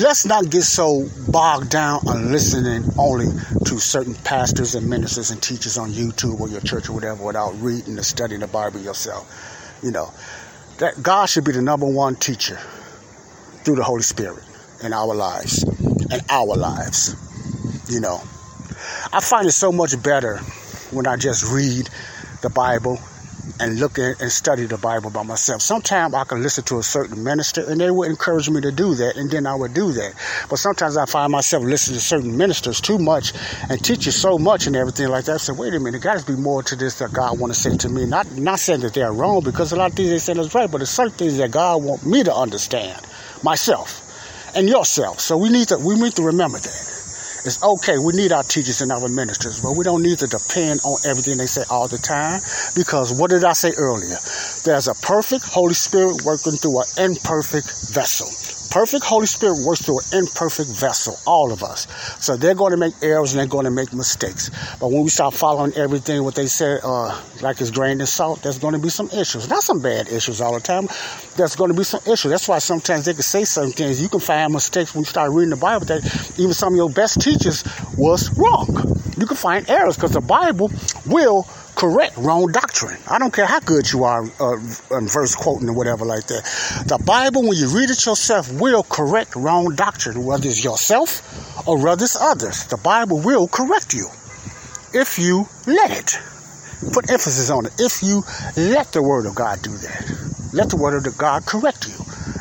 [0.00, 3.26] let's not get so bogged down on listening only
[3.66, 7.54] to certain pastors and ministers and teachers on YouTube or your church or whatever without
[7.60, 9.80] reading and studying the Bible yourself.
[9.82, 10.12] You know,
[10.78, 12.58] that God should be the number one teacher
[13.64, 14.42] through the Holy Spirit
[14.82, 15.64] in our lives
[16.10, 17.16] in our lives.
[17.88, 18.20] You know,
[19.14, 20.38] I find it so much better
[20.90, 21.88] when I just read
[22.42, 22.98] the Bible
[23.60, 25.62] and look at and study the Bible by myself.
[25.62, 28.96] Sometimes I can listen to a certain minister and they would encourage me to do
[28.96, 30.14] that, and then I would do that.
[30.50, 33.32] But sometimes I find myself listening to certain ministers too much
[33.70, 35.34] and teachers so much and everything like that.
[35.34, 37.54] I say, wait a minute, there got to be more to this that God want
[37.54, 38.06] to say to me.
[38.06, 40.68] Not not saying that they're wrong because a lot of things they say is right,
[40.68, 43.00] but there's certain things that God want me to understand
[43.44, 44.00] myself
[44.56, 45.20] and yourself.
[45.20, 46.93] So we need to we need to remember that.
[47.44, 47.98] It's okay.
[47.98, 51.36] We need our teachers and our ministers, but we don't need to depend on everything
[51.36, 52.40] they say all the time.
[52.74, 54.16] Because what did I say earlier?
[54.64, 58.28] There's a perfect Holy Spirit working through an imperfect vessel
[58.70, 61.86] perfect Holy Spirit works through an imperfect vessel, all of us.
[62.24, 64.50] So they're going to make errors and they're going to make mistakes.
[64.80, 68.42] But when we start following everything what they say, uh, like it's grain and salt,
[68.42, 69.48] there's going to be some issues.
[69.48, 70.88] Not some bad issues all the time.
[71.36, 72.30] There's going to be some issues.
[72.30, 74.00] That's why sometimes they can say certain things.
[74.00, 76.04] You can find mistakes when you start reading the Bible that
[76.38, 77.64] even some of your best teachers
[77.96, 78.68] was wrong.
[79.16, 80.70] You can find errors because the Bible
[81.06, 82.98] will correct wrong doctrine.
[83.10, 84.56] I don't care how good you are uh,
[85.02, 86.44] verse quoting or whatever like that.
[86.86, 91.82] The Bible, when you read it yourself, will correct wrong doctrine, whether it's yourself or
[91.82, 92.64] whether it's others.
[92.64, 94.06] The Bible will correct you
[94.92, 96.18] if you let it.
[96.92, 97.72] Put emphasis on it.
[97.78, 98.22] If you
[98.56, 100.14] let the Word of God do that,
[100.52, 101.94] let the Word of God correct you.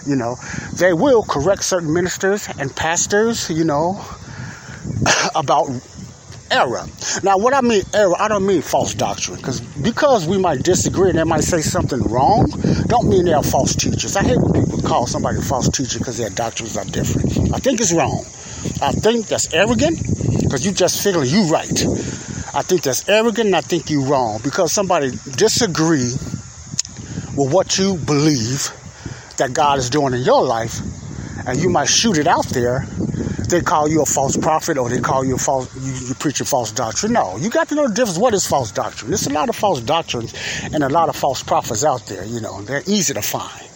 [0.06, 0.36] You know,
[0.76, 4.00] they will correct certain ministers and pastors, you know,
[5.36, 5.70] about
[6.54, 6.86] error.
[7.24, 11.10] Now, what I mean error, I don't mean false doctrine, because because we might disagree
[11.10, 12.48] and they might say something wrong,
[12.88, 14.16] don't mean they're false teachers.
[14.16, 17.54] I hate when people call somebody a false teacher because their doctrines are different.
[17.54, 18.24] I think it's wrong.
[18.82, 20.00] I think that's arrogant
[20.42, 21.86] because you just figure you right.
[22.56, 26.14] I think that's arrogant and I think you're wrong because somebody disagree
[27.36, 28.70] with what you believe
[29.38, 30.80] that God is doing in your life
[31.48, 32.86] and you might shoot it out there
[33.54, 36.42] they call you a false prophet or they call you a false you, you preach
[36.42, 37.14] a false doctrine.
[37.14, 38.18] No, you got to know the difference.
[38.18, 39.12] What is false doctrine?
[39.12, 40.34] There's a lot of false doctrines
[40.74, 42.26] and a lot of false prophets out there.
[42.26, 43.70] You know, they're easy to find.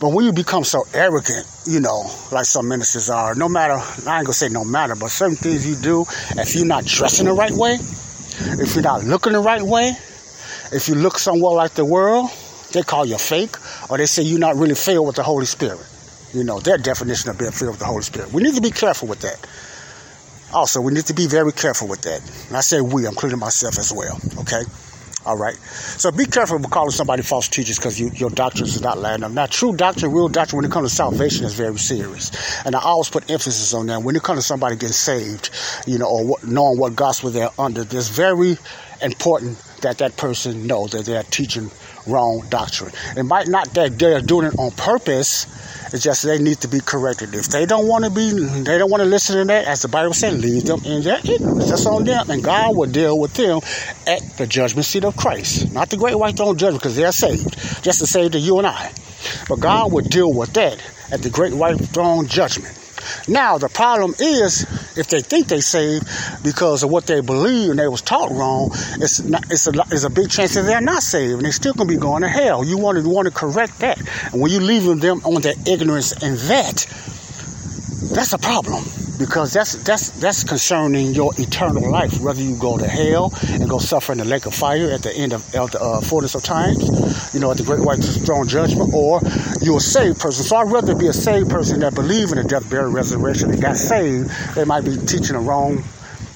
[0.00, 4.18] But when you become so arrogant, you know, like some ministers are, no matter, I
[4.18, 7.32] ain't gonna say no matter, but certain things you do, if you're not dressing the
[7.32, 9.90] right way, if you're not looking the right way,
[10.72, 12.30] if you look somewhat like the world,
[12.72, 13.54] they call you fake,
[13.88, 15.86] or they say you're not really filled with the Holy Spirit.
[16.32, 18.32] You know, their definition of being filled with the Holy Spirit.
[18.32, 19.46] We need to be careful with that.
[20.54, 22.20] Also, we need to be very careful with that.
[22.48, 24.18] And I say we, I'm including myself as well.
[24.40, 24.62] Okay?
[25.24, 25.54] All right.
[25.54, 29.22] So be careful with calling somebody false teachers because you, your doctrines is not lining
[29.22, 29.30] up.
[29.30, 32.32] Now, true doctrine, real doctrine, when it comes to salvation, is very serious.
[32.66, 34.02] And I always put emphasis on that.
[34.02, 35.50] When it comes to somebody getting saved,
[35.86, 38.58] you know, or what, knowing what gospel they're under, it's very
[39.00, 41.70] important that that person know that they're teaching
[42.06, 42.92] wrong doctrine.
[43.16, 45.46] It might not that they're doing it on purpose
[45.92, 47.34] it's just they need to be corrected.
[47.34, 49.88] If they don't want to be, they don't want to listen to that, as the
[49.88, 51.68] Bible said, leave them in their ignorance.
[51.68, 53.60] That's on them, and God will deal with them
[54.06, 55.70] at the judgment seat of Christ.
[55.72, 58.66] Not the great white throne judgment, because they're saved, just to save to you and
[58.66, 58.90] I.
[59.50, 62.78] But God will deal with that at the great white throne judgment.
[63.28, 66.06] Now the problem is if they think they saved
[66.42, 70.04] because of what they believe and they was taught wrong, it's not, it's a it's
[70.04, 72.64] a big chance that they're not saved and they still gonna be going to hell.
[72.64, 73.98] You want to want to correct that,
[74.32, 76.86] and when you leaving them on their ignorance and that,
[78.14, 78.84] that's a problem
[79.22, 82.20] because that's that's that's concerning your eternal life.
[82.20, 85.14] Whether you go to hell and go suffer in the lake of fire at the
[85.14, 88.48] end of, of the uh, fullness of times, you know, at the great white throne
[88.48, 89.20] judgment, or
[89.60, 90.44] you're a saved person.
[90.44, 93.62] So I'd rather be a saved person that believe in the death, burial, resurrection, and
[93.62, 94.28] got saved.
[94.56, 95.84] They might be teaching the wrong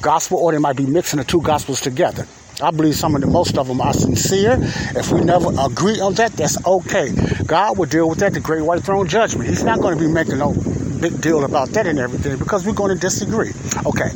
[0.01, 2.25] gospel, or they might be mixing the two gospels together.
[2.63, 4.59] I believe some of the most of them are sincere.
[4.61, 7.13] If we never agree on that, that's okay.
[7.45, 9.49] God will deal with that, the great white throne judgment.
[9.49, 10.55] He's not going to be making no
[10.97, 13.53] big deal about that and everything because we're going to disagree.
[13.85, 14.11] Okay.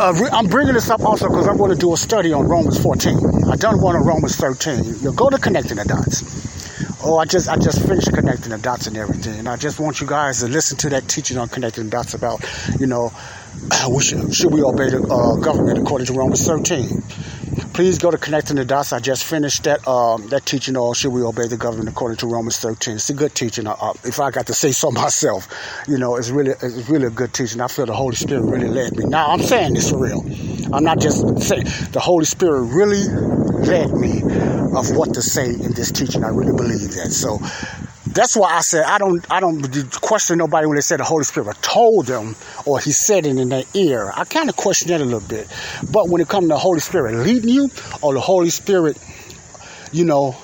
[0.00, 2.82] uh, I'm bringing this up also because I'm going to do a study on Romans
[2.82, 3.18] 14.
[3.50, 5.02] I done one on Romans 13.
[5.02, 6.40] You go to connecting the dots.
[7.02, 10.02] Oh, I just I just finished connecting the dots and everything, and I just want
[10.02, 12.44] you guys to listen to that teaching on connecting the dots about,
[12.78, 13.10] you know,
[13.90, 17.02] we should, should we obey the uh, government according to Romans 13.
[17.80, 18.92] Please go to connecting the dots.
[18.92, 22.26] I just finished that um, that teaching on should we obey the government according to
[22.26, 22.96] Romans 13.
[22.96, 23.66] It's a good teaching.
[24.04, 25.48] If I got to say so myself,
[25.88, 27.58] you know, it's really it's really a good teaching.
[27.62, 29.06] I feel the Holy Spirit really led me.
[29.06, 30.20] Now I'm saying this for real.
[30.74, 33.08] I'm not just saying the Holy Spirit really
[33.64, 34.20] led me
[34.76, 36.22] of what to say in this teaching.
[36.22, 37.12] I really believe that.
[37.12, 37.38] So
[38.12, 39.62] that's why I said I don't I don't
[40.00, 43.48] question nobody when they said the Holy Spirit told them or he said it in
[43.48, 44.12] their ear.
[44.14, 45.48] I kind of question that a little bit.
[45.90, 47.70] But when it comes to the Holy Spirit leading you
[48.02, 48.98] or the Holy Spirit,
[49.92, 50.36] you know,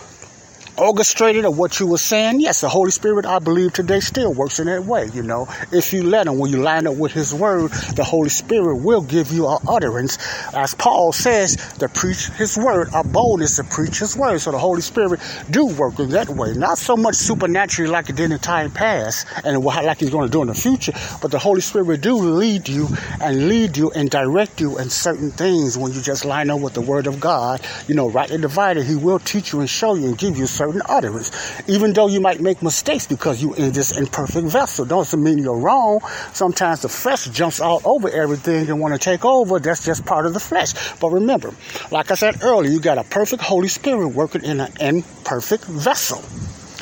[0.79, 4.59] orchestrated of what you were saying, yes, the Holy Spirit, I believe today still works
[4.59, 5.49] in that way, you know.
[5.73, 9.01] If you let him, when you line up with his word, the Holy Spirit will
[9.01, 10.19] give you an utterance,
[10.55, 14.41] as Paul says, to preach his word, a boldness to preach his word.
[14.41, 16.53] So the Holy Spirit do work in that way.
[16.55, 20.33] Not so much supernaturally like it did in time past and like he's going to
[20.33, 22.89] do in the future, but the Holy Spirit do lead you
[23.21, 26.75] and lead you and direct you in certain things when you just line up with
[26.75, 30.07] the word of God, you know, rightly divided, he will teach you and show you
[30.07, 31.31] and give you certain certain utterance.
[31.69, 35.59] Even though you might make mistakes because you're in this imperfect vessel, doesn't mean you're
[35.59, 36.01] wrong.
[36.33, 39.59] Sometimes the flesh jumps all over everything and want to take over.
[39.59, 40.73] That's just part of the flesh.
[41.01, 41.53] But remember,
[41.91, 46.23] like I said earlier, you got a perfect Holy Spirit working in an imperfect vessel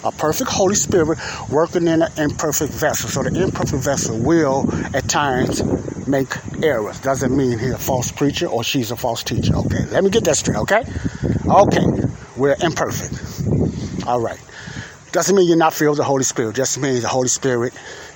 [0.04, 1.18] a perfect Holy Spirit
[1.50, 3.08] working in an imperfect vessel.
[3.08, 5.62] So the imperfect vessel will at times
[6.06, 7.00] make errors.
[7.00, 9.54] Doesn't mean he's a false preacher or she's a false teacher.
[9.56, 10.84] Okay, let me get that straight, okay?
[11.46, 11.86] Okay,
[12.36, 14.06] we're imperfect.
[14.06, 14.40] All right.
[15.12, 16.56] Doesn't mean you're not filled with the Holy Spirit.
[16.56, 17.72] Just means the Holy Spirit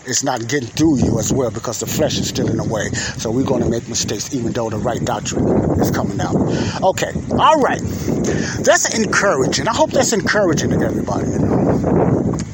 [0.09, 2.89] is not getting through you as well because the flesh is still in the way.
[3.19, 5.47] So we're going to make mistakes even though the right doctrine
[5.81, 6.37] is coming out.
[6.83, 7.13] Okay.
[7.33, 7.81] All right.
[8.61, 9.69] That's encouraging.
[9.69, 11.31] I hope that's encouraging to everybody.
[11.31, 12.08] You know?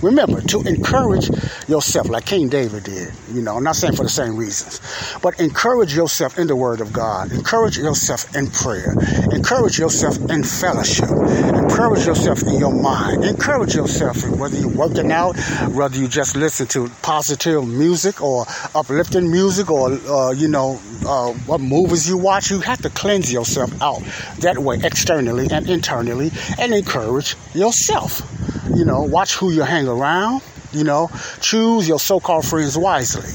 [0.05, 1.31] Remember to encourage
[1.67, 3.11] yourself like King David did.
[3.33, 4.83] You know, I'm not saying for the same reasons,
[5.23, 7.33] but encourage yourself in the Word of God.
[7.33, 8.95] Encourage yourself in prayer.
[9.33, 11.09] Encourage yourself in fellowship.
[11.09, 13.25] Encourage yourself in your mind.
[13.25, 15.39] Encourage yourself whether you're working out,
[15.73, 21.33] whether you just listen to positive music or uplifting music or, uh, you know, uh,
[21.47, 22.51] what movies you watch.
[22.51, 24.03] You have to cleanse yourself out
[24.41, 28.34] that way, externally and internally, and encourage yourself.
[28.75, 30.43] You know, watch who you hang around.
[30.73, 33.31] You know, choose your so-called friends wisely.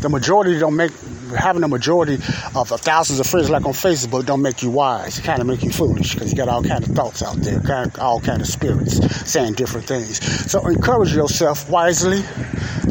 [0.00, 0.92] The majority don't make
[1.34, 2.14] having a majority
[2.54, 5.18] of thousands of friends like on Facebook don't make you wise.
[5.18, 7.60] It kind of make you foolish because you got all kind of thoughts out there,
[7.60, 10.24] kind of, all kind of spirits saying different things.
[10.50, 12.22] So encourage yourself wisely.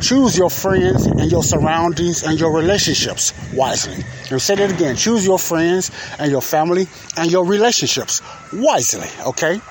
[0.02, 4.04] Choose your friends and your surroundings and your relationships wisely.
[4.30, 4.96] And say that again.
[4.96, 9.08] Choose your friends and your family and your relationships wisely.
[9.26, 9.62] Okay.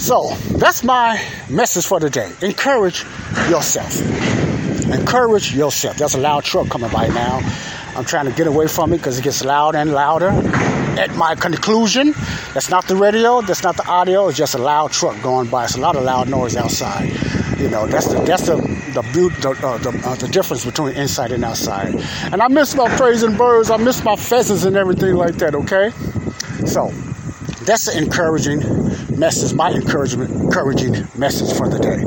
[0.00, 2.32] So that's my message for today.
[2.40, 3.04] Encourage
[3.50, 4.00] yourself.
[4.90, 5.98] Encourage yourself.
[5.98, 7.40] There's a loud truck coming by now.
[7.94, 10.30] I'm trying to get away from it because it gets louder and louder.
[10.98, 12.14] At my conclusion,
[12.54, 15.64] that's not the radio, that's not the audio, it's just a loud truck going by.
[15.64, 17.10] It's a lot of loud noise outside.
[17.58, 21.30] You know, that's the that's the the the, uh, the, uh, the difference between inside
[21.30, 21.94] and outside.
[22.32, 23.70] And I miss my praising birds.
[23.70, 25.54] I miss my pheasants and everything like that.
[25.54, 25.90] Okay,
[26.64, 26.88] so
[27.66, 28.79] that's encouraging
[29.20, 32.00] message, my encouragement, encouraging message for the day.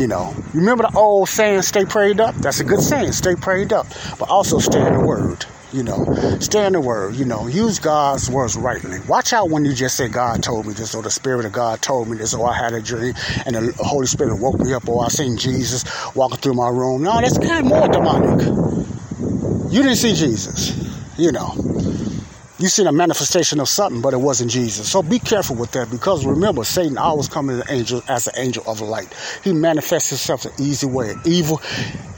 [0.00, 2.34] You know, remember the old saying, stay prayed up?
[2.36, 3.88] That's a good saying, stay prayed up,
[4.18, 5.44] but also stay in the word.
[5.72, 6.04] You know,
[6.38, 9.00] stay in the word, you know, use God's words rightly.
[9.08, 11.82] Watch out when you just say, God told me this, or the Spirit of God
[11.82, 13.14] told me this, or I had a dream,
[13.44, 17.02] and the Holy Spirit woke me up, or I seen Jesus walking through my room.
[17.02, 18.46] No, that's kind of more demonic.
[19.72, 20.70] You didn't see Jesus,
[21.18, 21.52] you know
[22.58, 24.88] you seen a manifestation of something, but it wasn't Jesus.
[24.88, 28.34] So be careful with that because remember, Satan always comes as an angel as an
[28.36, 29.12] angel of light.
[29.42, 31.60] He manifests himself in easy way, evil,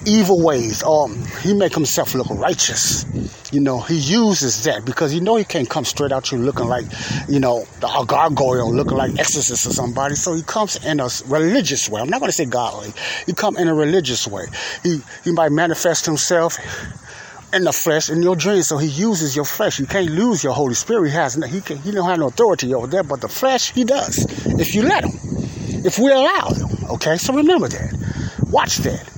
[0.05, 0.83] evil ways.
[0.83, 3.07] Um, he make himself look righteous.
[3.51, 6.67] You know, he uses that because you know he can't come straight out you looking
[6.67, 6.85] like,
[7.29, 10.17] you know, a gargoyle looking like exorcist or somebody.
[10.17, 12.03] So he comes in a religious way.
[12.03, 12.93] I'm not going to say godly.
[13.25, 14.45] He come in a religious way.
[14.83, 16.59] He he might manifest himself
[17.57, 18.69] in the flesh in your dreams.
[18.69, 19.81] So he uses your flesh.
[19.81, 21.09] You can't lose your Holy Spirit.
[21.09, 23.85] He has he can, he don't have no authority over there, but the flesh he
[23.85, 24.25] does.
[24.61, 25.19] If you let him,
[25.85, 26.69] if we allow him.
[26.91, 28.39] Okay, so remember that.
[28.51, 29.11] Watch that.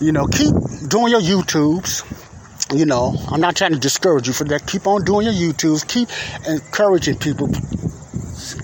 [0.00, 0.54] You know, keep
[0.88, 2.04] doing your YouTubes.
[2.76, 4.66] You know, I'm not trying to discourage you for that.
[4.66, 5.88] Keep on doing your YouTubes.
[5.88, 6.08] Keep
[6.48, 7.48] encouraging people.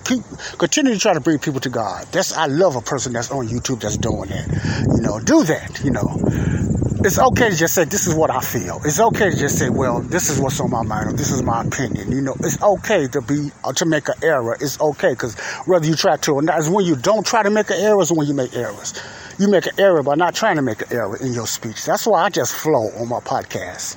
[0.05, 0.22] Keep
[0.59, 2.07] continue to try to bring people to God.
[2.12, 4.87] That's I love a person that's on YouTube that's doing that.
[4.94, 5.83] You know, do that.
[5.83, 6.62] You know
[7.04, 8.80] it's okay to just say this is what I feel.
[8.84, 11.42] It's okay to just say, well, this is what's on my mind, or this is
[11.42, 12.12] my opinion.
[12.12, 14.56] You know, it's okay to be uh, to make an error.
[14.60, 17.50] It's okay because whether you try to or not, is when you don't try to
[17.50, 18.94] make an error, is when you make errors.
[19.38, 21.84] You make an error by not trying to make an error in your speech.
[21.84, 23.96] That's why I just flow on my podcast.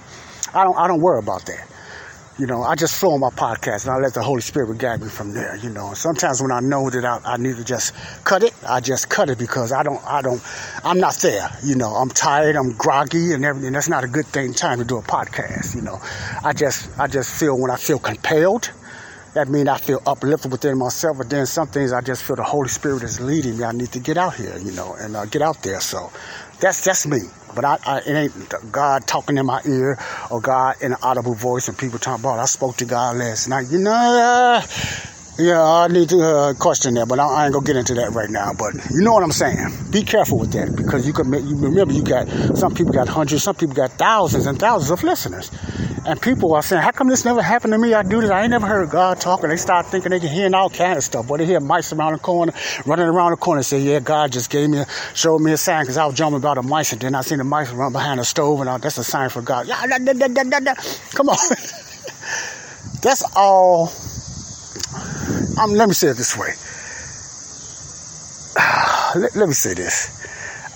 [0.56, 1.75] I don't I don't worry about that.
[2.38, 5.02] You know, I just flow on my podcast and I let the Holy Spirit guide
[5.02, 5.94] me from there, you know.
[5.94, 7.94] Sometimes when I know that I, I need to just
[8.26, 10.44] cut it, I just cut it because I don't, I don't,
[10.84, 11.96] I'm not there, you know.
[11.96, 13.72] I'm tired, I'm groggy and everything.
[13.72, 16.02] That's not a good thing, time to do a podcast, you know.
[16.44, 18.70] I just, I just feel when I feel compelled,
[19.34, 21.18] that means I feel uplifted within myself.
[21.18, 23.64] But then some things I just feel the Holy Spirit is leading me.
[23.64, 25.80] I need to get out here, you know, and uh, get out there.
[25.80, 26.12] So
[26.60, 27.20] that's just me.
[27.56, 29.98] But I, I, it ain't God talking in my ear
[30.30, 32.40] or God in an audible voice and people talking about.
[32.40, 33.68] I spoke to God last night.
[33.70, 34.62] You know, uh,
[35.38, 38.12] yeah, I need to uh, question that, but I, I, ain't gonna get into that
[38.12, 38.54] right now.
[38.54, 39.92] But you know what I'm saying?
[39.92, 41.32] Be careful with that because you can.
[41.34, 45.04] You remember, you got some people got hundreds, some people got thousands and thousands of
[45.04, 45.52] listeners,
[46.06, 47.94] and people are saying, "How come this never happened to me?
[47.94, 48.30] I do this.
[48.30, 51.04] I ain't never heard God talking." They start thinking they can hear all kind of
[51.04, 51.28] stuff.
[51.28, 52.54] But they hear mice around the corner,
[52.86, 55.84] running around the corner, say, "Yeah, God just gave me, a, showed me a sign
[55.84, 58.20] because I was jumping about a mice, and then I seen the mice run behind
[58.20, 60.74] the stove, and I, that's a sign for God." Yeah, da, da, da,
[61.14, 61.38] come on,
[63.02, 63.92] that's all
[65.58, 66.54] um, let me say it this way.
[69.16, 70.12] let, let me say this.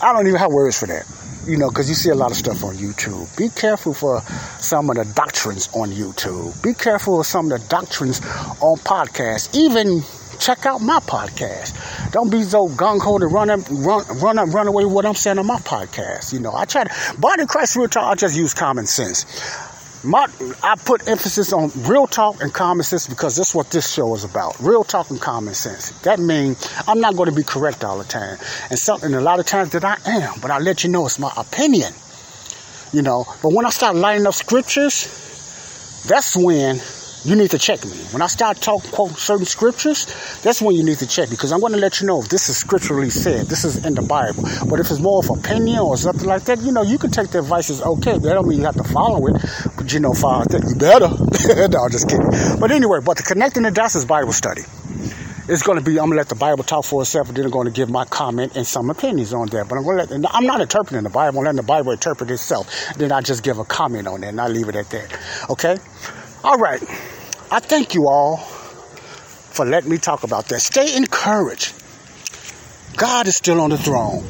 [0.01, 1.05] I don't even have words for that
[1.49, 3.35] you know, because you see a lot of stuff on YouTube.
[3.35, 4.21] Be careful for
[4.59, 6.61] some of the doctrines on YouTube.
[6.61, 8.21] Be careful of some of the doctrines
[8.61, 9.55] on podcasts.
[9.55, 10.03] Even
[10.39, 12.11] check out my podcast.
[12.11, 15.05] Don't be so gung ho to run up, run, run up, run away with what
[15.05, 16.31] I'm saying on my podcast.
[16.33, 18.05] You know, I try to, body Christ real talk.
[18.05, 19.25] I just use common sense.
[20.03, 20.27] My,
[20.63, 24.23] I put emphasis on real talk and common sense because that's what this show is
[24.23, 24.57] about.
[24.61, 25.91] Real talk and common sense.
[26.01, 28.37] That means I'm not going to be correct all the time.
[28.69, 31.19] And something a lot of times that I am, but I let you know it's
[31.19, 31.91] my opinion.
[32.93, 36.79] You know, but when I start lining up scriptures, that's when
[37.25, 37.91] you need to check me.
[38.11, 40.05] When I start talking quote certain scriptures,
[40.41, 42.49] that's when you need to check because I'm going to let you know if this
[42.49, 43.47] is scripturally said.
[43.47, 44.43] This is in the Bible.
[44.69, 47.29] But if it's more of opinion or something like that, you know, you can take
[47.29, 48.17] the advice as okay.
[48.17, 49.41] That don't mean you have to follow it.
[49.75, 50.63] But you know, follow it.
[50.63, 51.09] You better.
[51.67, 52.59] no, I'm just kidding.
[52.59, 54.63] But anyway, but the connecting the dots is Bible study.
[55.49, 57.43] It's going to be, I'm going to let the Bible talk for itself, and then
[57.43, 59.67] I'm going to give my comment and some opinions on that.
[59.67, 62.29] But I'm going to let, I'm not interpreting the Bible, I'm letting the Bible interpret
[62.29, 62.69] itself.
[62.97, 65.19] Then I just give a comment on that, and I leave it at that.
[65.49, 65.79] Okay?
[66.43, 66.81] All right.
[67.51, 70.61] I thank you all for letting me talk about that.
[70.61, 71.73] Stay encouraged.
[72.95, 74.23] God is still on the throne.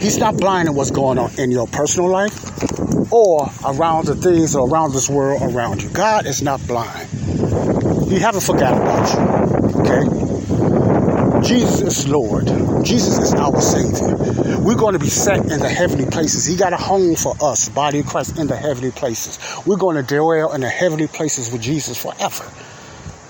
[0.00, 4.54] He's not blind to what's going on in your personal life or around the things
[4.54, 5.88] or around this world around you.
[5.90, 7.08] God is not blind.
[8.08, 9.80] He haven't forgotten about you.
[9.80, 10.17] Okay?
[11.48, 12.44] Jesus is Lord.
[12.84, 14.14] Jesus is our Savior.
[14.58, 16.44] We're going to be set in the heavenly places.
[16.44, 19.38] He got a home for us, body of Christ, in the heavenly places.
[19.64, 22.44] We're going to dwell in the heavenly places with Jesus forever.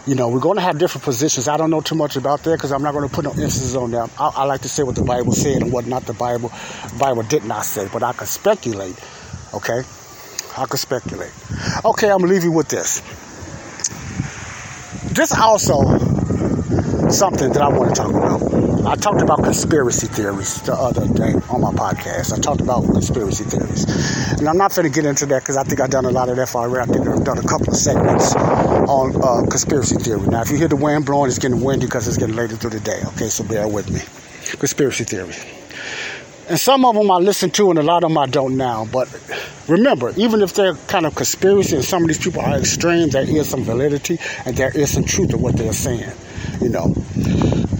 [0.04, 1.46] You know, we're going to have different positions.
[1.46, 3.76] I don't know too much about that because I'm not going to put no emphasis
[3.76, 4.10] on them.
[4.18, 6.50] I, I, like to say what the Bible said and what not the Bible
[6.98, 8.98] Bible did not say, but I can speculate.
[9.54, 9.82] Okay,
[10.56, 11.30] I can speculate.
[11.84, 13.00] Okay, I'm leaving with this.
[15.14, 16.07] This also
[17.10, 18.86] something that I want to talk about.
[18.86, 22.32] I talked about conspiracy theories the other day on my podcast.
[22.32, 23.84] I talked about conspiracy theories.
[24.38, 26.28] And I'm not going to get into that because I think I've done a lot
[26.28, 26.90] of that already.
[26.90, 30.26] I think I've done a couple of segments on uh, conspiracy theory.
[30.26, 32.70] Now, if you hear the wind blowing, it's getting windy because it's getting later through
[32.70, 33.00] the day.
[33.14, 34.00] Okay, so bear with me.
[34.58, 35.34] Conspiracy theory.
[36.48, 38.86] And some of them I listen to, and a lot of them I don't now.
[38.90, 39.08] But
[39.68, 43.28] remember, even if they're kind of conspiracy, and some of these people are extreme, there
[43.28, 46.10] is some validity and there is some truth to what they're saying
[46.60, 46.94] you know.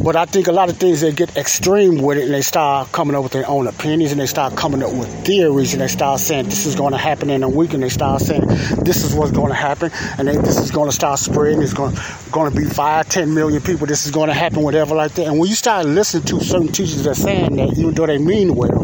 [0.03, 2.93] But I think a lot of things they get extreme with it and they start
[2.93, 5.89] coming up with their own opinions and they start coming up with theories and they
[5.89, 8.47] start saying this is going to happen in a week and they start saying
[8.85, 11.61] this is what's going to happen and they, this is going to start spreading.
[11.61, 11.95] It's going,
[12.31, 13.87] going to be five, ten million people.
[13.87, 15.27] This is going to happen, whatever like that.
[15.27, 18.19] And when you start listening to certain teachers that are saying that, even though they
[18.19, 18.79] mean well,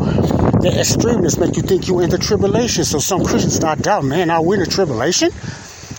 [0.61, 2.85] the extremists make you think you're in the tribulation.
[2.85, 5.31] So some Christians start doubting, man, are we in the tribulation?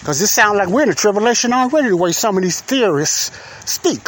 [0.05, 3.31] Because it sounds like we're in a tribulation already, the way some of these theorists
[3.67, 4.07] speak.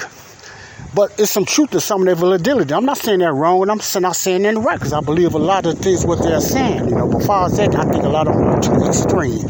[0.94, 2.72] But it's some truth to some of their validity.
[2.72, 5.40] I'm not saying they're wrong, and I'm not saying they're right, because I believe a
[5.40, 6.90] lot of things what they're saying.
[6.90, 9.42] You know, but far as that, I think a lot of them are too extreme.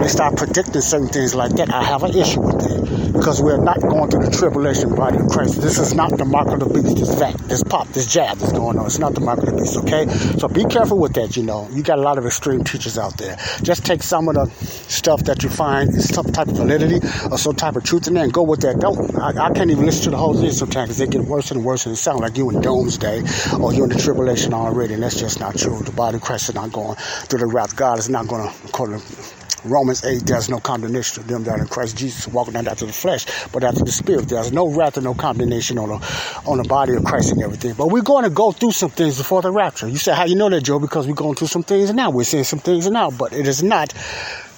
[0.00, 1.74] They start predicting certain things like that.
[1.74, 5.28] I have an issue with that because we're not going through the tribulation body of
[5.28, 5.60] Christ.
[5.60, 6.96] This is not the mark of the beast.
[6.96, 8.86] This fact, this pop, this jab that's going on.
[8.86, 9.76] It's not the mark of the beast.
[9.76, 10.08] Okay,
[10.38, 11.36] so be careful with that.
[11.36, 13.36] You know, you got a lot of extreme teachers out there.
[13.62, 17.36] Just take some of the stuff that you find is some type of validity or
[17.36, 18.80] some type of truth in there and go with that.
[18.80, 19.14] Don't.
[19.18, 21.62] I, I can't even listen to the whole thing sometimes because they get worse and
[21.62, 23.22] worse, and it sounds like you're in doomsday
[23.60, 25.78] or you're in the tribulation already, and that's just not true.
[25.82, 27.76] The body of Christ is not going through the wrath.
[27.76, 31.58] God is not going to, according to Romans 8, there's no condemnation to them that
[31.58, 34.28] are in Christ Jesus, walking not after the flesh, but after the spirit.
[34.28, 37.74] There's no wrath and no condemnation on the, on the body of Christ and everything.
[37.74, 39.88] But we're going to go through some things before the rapture.
[39.88, 40.78] You say, how you know that, Joe?
[40.78, 42.10] Because we're going through some things now.
[42.10, 43.94] We're seeing some things now, but it is not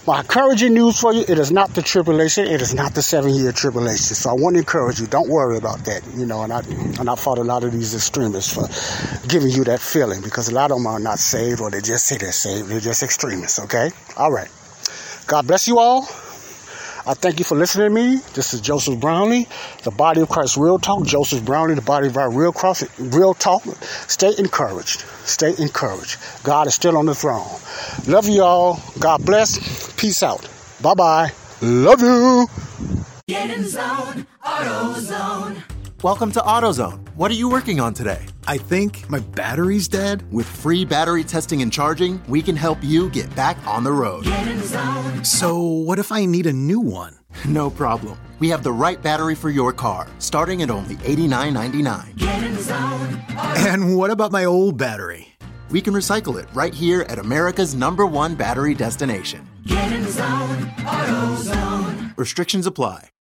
[0.05, 3.33] my encouraging news for you, it is not the tribulation, it is not the seven
[3.35, 4.17] year tribulation.
[4.17, 6.59] So I want to encourage you, don't worry about that, you know, and I
[6.99, 10.55] and I fought a lot of these extremists for giving you that feeling because a
[10.55, 13.61] lot of them are not saved or they just say they're saved, they're just extremists,
[13.61, 13.91] okay?
[14.17, 14.51] All right.
[15.27, 16.03] God bless you all.
[17.05, 18.17] I thank you for listening to me.
[18.35, 19.49] This is Joseph Brownlee,
[19.83, 21.05] the Body of Christ Real Talk.
[21.05, 23.63] Joseph Brownlee, the Body of our Real Cross, Real Talk.
[24.09, 25.01] Stay encouraged.
[25.25, 26.19] Stay encouraged.
[26.45, 27.49] God is still on the throne.
[28.07, 28.81] Love you all.
[29.01, 29.93] God bless.
[29.95, 30.49] Peace out.
[30.81, 31.33] Bye bye.
[31.61, 32.47] Love you.
[33.27, 35.63] Get in zone, AutoZone.
[36.03, 37.15] Welcome to AutoZone.
[37.15, 38.27] What are you working on today?
[38.49, 40.25] I think my battery's dead.
[40.33, 44.25] With free battery testing and charging, we can help you get back on the road.
[44.25, 45.25] Get in zone.
[45.25, 47.15] So, what if I need a new one?
[47.47, 48.19] No problem.
[48.41, 52.17] We have the right battery for your car, starting at only $89.99.
[52.17, 53.23] Get in zone,
[53.69, 55.29] And what about my old battery?
[55.71, 59.49] We can recycle it right here at America's number one battery destination.
[59.67, 62.19] Get in zone, AutoZone.
[62.19, 63.11] Restrictions apply.